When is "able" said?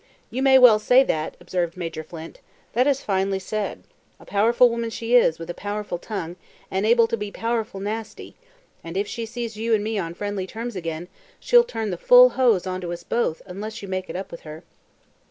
6.87-7.05